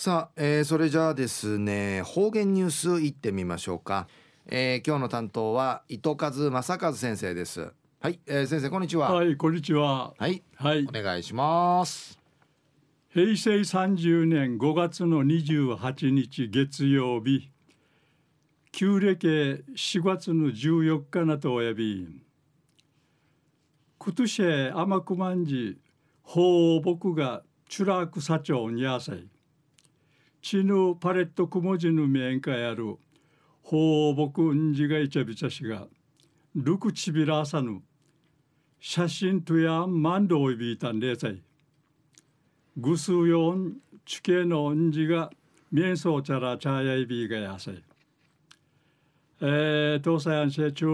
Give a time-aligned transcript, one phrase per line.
[0.00, 4.06] さあ、えー、それじゃあですね方言ニュースいってみましょうか、
[4.46, 7.72] えー、今日の担当は糸数正和先生です。
[7.98, 9.12] はい、えー、先生こんにちは。
[9.12, 10.14] はいこんにちは。
[10.16, 12.16] はい、はい、お願いします。
[13.08, 17.50] 平成30年5月の28日月曜日
[18.70, 22.22] 旧暦4月の14日なとおやび。
[23.98, 25.74] 今年天熊寺
[26.22, 29.26] 法僕がチュラーク社長にゃさい
[30.50, 32.96] チヌパレットクモジヌ面会ある
[33.60, 35.86] 法僕んじがいちゃびちゃしが
[36.54, 37.82] ルクチビラーサヌ
[38.80, 41.42] 写真とやマンドをびいたんでさい
[42.78, 43.76] ぐすうよん
[44.06, 45.28] 地形のんじが
[45.70, 47.84] 面相チャラチャーヤイビーがやさい
[49.42, 50.86] えー、東西安社中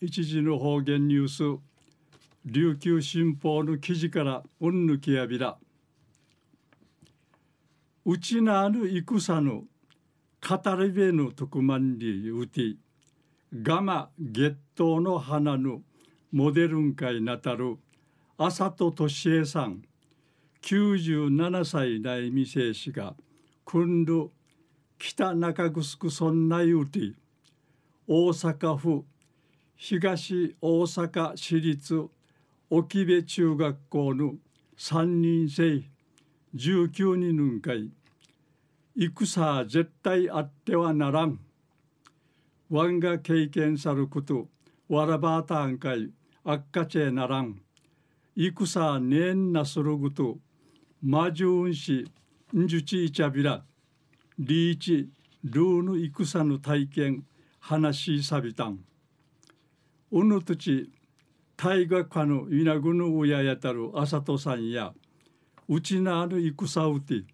[0.00, 1.42] 一時の方言ニュース
[2.46, 5.56] 琉球新報の記事からうんぬきやびら。
[8.10, 9.64] うちなある戦の
[10.40, 12.76] 語り部の特番にうて
[13.52, 15.82] ガマ月頭の花の
[16.32, 17.76] モデルン会なたる
[18.38, 19.82] 浅戸俊恵さん
[20.62, 23.14] 97歳内未成氏が
[23.66, 24.30] 君る
[24.98, 27.12] 北中城村内うて
[28.06, 29.04] 大阪府
[29.76, 32.08] 東大阪市立
[32.70, 34.32] 沖部中学校の
[34.78, 35.82] 3人生
[36.56, 37.92] 19人会
[39.00, 41.38] 戦絶対あってはならん。
[42.68, 44.48] ワンが経験さること、
[44.88, 46.10] わらばたんかい、
[46.42, 47.60] あっかちえならん。
[48.34, 50.38] 戦ねんなすること、
[51.00, 52.10] まじゅうんし、
[52.52, 53.62] んじゅちいちゃびら、
[54.36, 55.08] リーチ、
[55.44, 57.24] ルーの戦の体験、
[57.60, 58.80] 話しさびたん。
[60.10, 60.90] うぬとち、
[61.56, 64.92] 大学科の稲ぐの親やたるあさとさんや、
[65.68, 67.24] うちなある戦うて、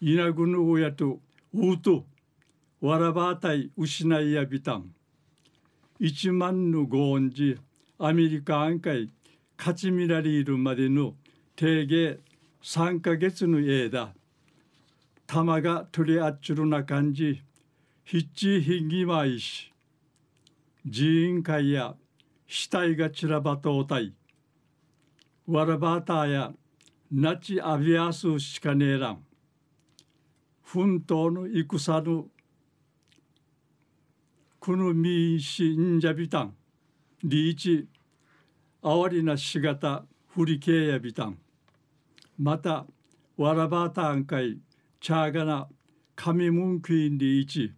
[0.00, 1.20] イナグヌウヤと
[1.54, 2.04] ウト
[2.80, 4.94] わらばあたい失いやびたん
[5.98, 7.58] 一万のご恩じ
[7.98, 9.10] アメリカ案会
[9.58, 11.14] 勝ちみられるまでの
[11.54, 12.18] 定芸
[12.62, 14.14] 3ヶ月の間
[15.26, 17.42] 玉が取りあっちゅるな感じ
[18.04, 19.70] ひっちひんぎまいし
[20.90, 21.94] 寺院会や
[22.46, 24.12] 死体が散らばとうたい。
[25.46, 26.52] わらばあたや
[27.12, 29.24] なちあびやすしかねえらん。
[30.72, 32.26] 奮闘の戦の
[34.60, 36.54] このみしんじゃびたん。
[37.24, 37.88] リーチ
[38.80, 41.38] 哀りなしがたふりけやびたん。
[42.38, 42.86] また
[43.36, 44.58] わらばたんかい
[45.00, 45.66] チャーガナ
[46.14, 47.72] 神文句インリーチ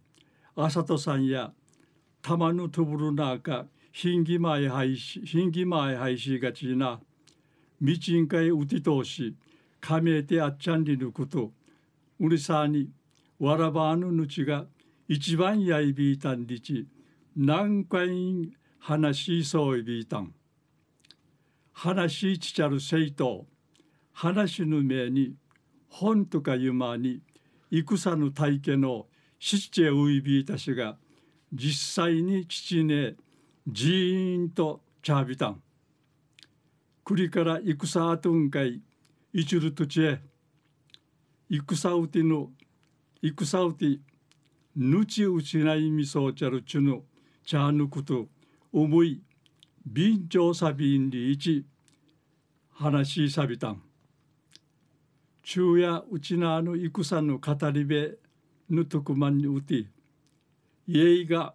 [0.55, 1.51] あさとさんや
[2.21, 6.99] たまのとぶるなかひんぎまいはいしひんぎまいはいしがちな
[7.81, 9.35] みちんかいうてとおし
[9.81, 11.53] かめてあっちゃんりぬこと
[12.23, 12.89] うりさに
[13.37, 14.63] わらばぬぬちが
[15.09, 16.87] 一番やいびいたんりち
[17.35, 20.33] 何回話しそういびいたん。
[21.73, 23.45] 話しちちゃる生徒
[24.13, 25.35] 話ぬめに
[25.89, 27.19] 本とかゆまに
[27.69, 29.07] 戦の体験の
[29.37, 30.95] しちえういびいたしが
[31.51, 33.15] 実際に父ね
[33.67, 35.61] じーんとちゃびたん。
[37.03, 38.79] 栗から戦あとんかい
[39.33, 40.21] いちるとちえ
[41.49, 42.49] 戦うての
[43.21, 43.99] 戦うて
[44.75, 47.03] ぬちうちないみそうちゃるちゅぬ
[47.45, 48.27] ちゃぬこと
[48.71, 49.21] 思い
[49.85, 51.65] びんちょうさびんりいち
[52.71, 53.81] 話しさびたん。
[55.43, 58.19] 昼夜うちなあの戦の語り部
[58.69, 59.85] ぬとくまんにうて
[60.87, 61.53] 家いが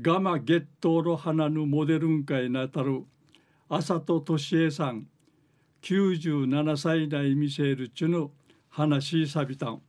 [0.00, 3.04] ガマゲットの花のモデルン会なたる
[3.68, 5.08] 浅戸俊恵さん。
[5.86, 8.32] 97歳代見せるちゅの
[8.70, 9.80] 話さびたん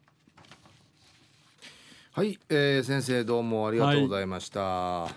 [2.12, 5.14] はい、えー、先生どうもありがとうございました、はい、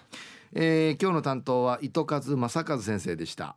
[0.55, 3.57] えー、今日の担当は糸数正和先生でした